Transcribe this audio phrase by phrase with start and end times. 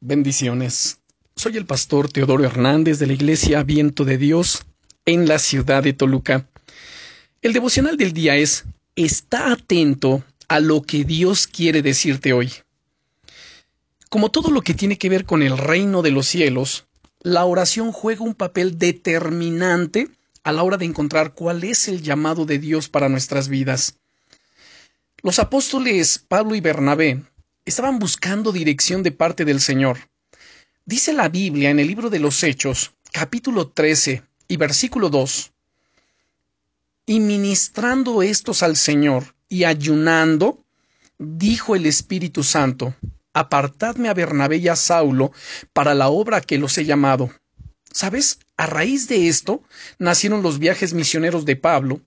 [0.00, 1.00] Bendiciones.
[1.34, 4.64] Soy el pastor Teodoro Hernández de la Iglesia Viento de Dios
[5.04, 6.48] en la ciudad de Toluca.
[7.42, 8.64] El devocional del día es
[8.94, 12.52] Está atento a lo que Dios quiere decirte hoy.
[14.08, 16.86] Como todo lo que tiene que ver con el reino de los cielos,
[17.20, 20.10] la oración juega un papel determinante
[20.44, 23.96] a la hora de encontrar cuál es el llamado de Dios para nuestras vidas.
[25.22, 27.24] Los apóstoles Pablo y Bernabé
[27.68, 29.98] estaban buscando dirección de parte del Señor.
[30.86, 35.52] Dice la Biblia en el libro de los Hechos, capítulo 13 y versículo 2,
[37.04, 40.64] y ministrando estos al Señor y ayunando,
[41.18, 42.94] dijo el Espíritu Santo,
[43.34, 45.32] apartadme a Bernabé y a Saulo
[45.74, 47.30] para la obra que los he llamado.
[47.92, 48.38] ¿Sabes?
[48.56, 49.62] A raíz de esto
[49.98, 52.00] nacieron los viajes misioneros de Pablo,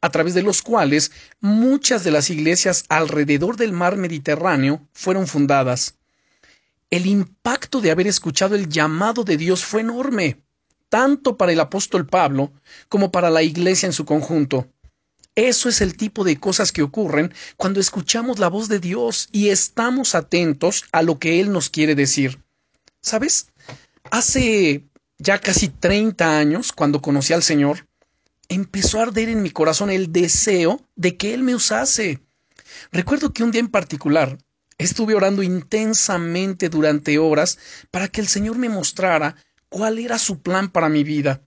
[0.00, 1.10] a través de los cuales
[1.40, 5.94] muchas de las iglesias alrededor del mar Mediterráneo fueron fundadas.
[6.90, 10.40] El impacto de haber escuchado el llamado de Dios fue enorme,
[10.88, 12.52] tanto para el apóstol Pablo
[12.88, 14.68] como para la iglesia en su conjunto.
[15.34, 19.50] Eso es el tipo de cosas que ocurren cuando escuchamos la voz de Dios y
[19.50, 22.42] estamos atentos a lo que Él nos quiere decir.
[23.02, 23.48] ¿Sabes?
[24.10, 24.84] Hace
[25.18, 27.86] ya casi 30 años, cuando conocí al Señor,
[28.48, 32.20] empezó a arder en mi corazón el deseo de que Él me usase.
[32.92, 34.38] Recuerdo que un día en particular
[34.78, 37.58] estuve orando intensamente durante horas
[37.90, 39.36] para que el Señor me mostrara
[39.68, 41.42] cuál era su plan para mi vida.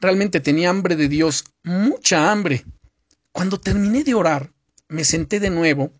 [0.00, 2.64] Realmente tenía hambre de Dios, mucha hambre.
[3.32, 4.52] Cuando terminé de orar,
[4.88, 5.92] me senté de nuevo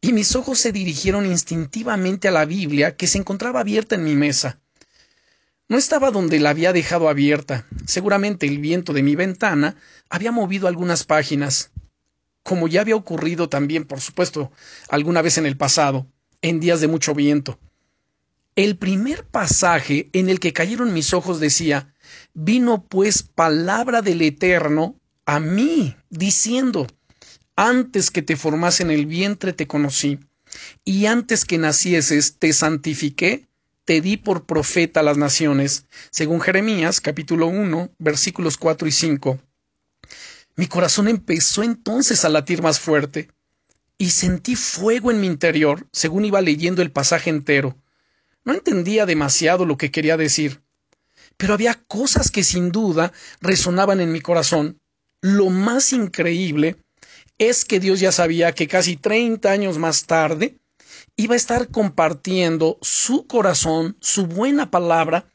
[0.00, 4.14] y mis ojos se dirigieron instintivamente a la Biblia que se encontraba abierta en mi
[4.14, 4.60] mesa.
[5.74, 7.66] No estaba donde la había dejado abierta.
[7.84, 9.74] Seguramente el viento de mi ventana
[10.08, 11.72] había movido algunas páginas,
[12.44, 14.52] como ya había ocurrido también, por supuesto,
[14.88, 16.06] alguna vez en el pasado,
[16.42, 17.58] en días de mucho viento.
[18.54, 21.92] El primer pasaje en el que cayeron mis ojos decía,
[22.34, 26.86] vino pues palabra del Eterno a mí, diciendo,
[27.56, 30.20] antes que te formase en el vientre te conocí,
[30.84, 33.48] y antes que nacieses te santifiqué
[33.84, 39.38] te di por profeta a las naciones, según Jeremías capítulo 1 versículos 4 y 5.
[40.56, 43.28] Mi corazón empezó entonces a latir más fuerte,
[43.98, 47.76] y sentí fuego en mi interior según iba leyendo el pasaje entero.
[48.44, 50.62] No entendía demasiado lo que quería decir,
[51.36, 54.80] pero había cosas que sin duda resonaban en mi corazón.
[55.20, 56.76] Lo más increíble
[57.38, 60.58] es que Dios ya sabía que casi treinta años más tarde
[61.16, 65.26] iba a estar compartiendo su corazón, su buena palabra,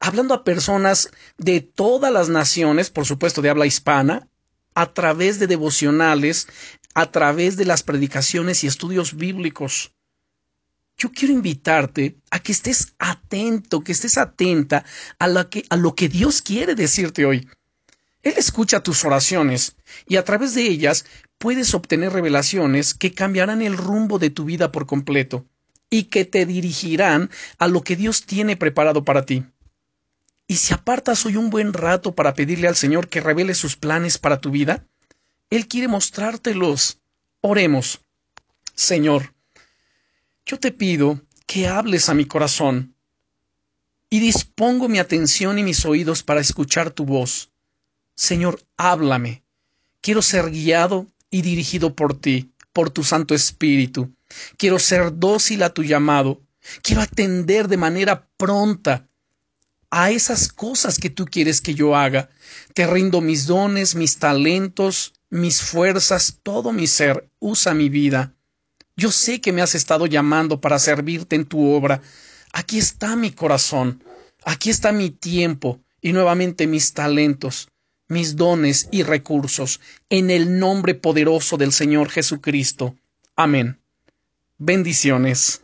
[0.00, 4.28] hablando a personas de todas las naciones, por supuesto de habla hispana,
[4.74, 6.48] a través de devocionales,
[6.94, 9.92] a través de las predicaciones y estudios bíblicos.
[10.96, 14.84] Yo quiero invitarte a que estés atento, que estés atenta
[15.20, 17.48] a, a lo que Dios quiere decirte hoy.
[18.28, 19.74] Él escucha tus oraciones
[20.06, 21.06] y a través de ellas
[21.38, 25.46] puedes obtener revelaciones que cambiarán el rumbo de tu vida por completo
[25.88, 29.46] y que te dirigirán a lo que Dios tiene preparado para ti.
[30.46, 34.18] Y si apartas hoy un buen rato para pedirle al Señor que revele sus planes
[34.18, 34.84] para tu vida,
[35.48, 36.98] Él quiere mostrártelos.
[37.40, 38.02] Oremos.
[38.74, 39.32] Señor,
[40.44, 42.94] yo te pido que hables a mi corazón
[44.10, 47.50] y dispongo mi atención y mis oídos para escuchar tu voz.
[48.18, 49.44] Señor, háblame.
[50.00, 54.12] Quiero ser guiado y dirigido por ti, por tu Santo Espíritu.
[54.56, 56.42] Quiero ser dócil a tu llamado.
[56.82, 59.06] Quiero atender de manera pronta
[59.88, 62.28] a esas cosas que tú quieres que yo haga.
[62.74, 67.30] Te rindo mis dones, mis talentos, mis fuerzas, todo mi ser.
[67.38, 68.34] Usa mi vida.
[68.96, 72.02] Yo sé que me has estado llamando para servirte en tu obra.
[72.52, 74.02] Aquí está mi corazón.
[74.42, 77.68] Aquí está mi tiempo y nuevamente mis talentos
[78.08, 82.96] mis dones y recursos en el nombre poderoso del Señor Jesucristo.
[83.36, 83.78] Amén.
[84.58, 85.62] Bendiciones.